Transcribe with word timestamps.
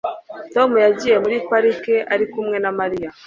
Tom 0.53 0.69
yagiye 0.85 1.15
muri 1.23 1.37
parike 1.49 1.95
ari 2.13 2.25
kumwe 2.33 2.57
na 2.63 2.71
Mariya 2.79 3.09